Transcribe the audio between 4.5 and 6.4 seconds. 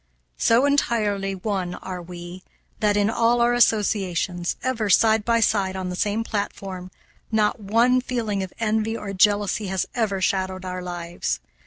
ever side by side on the same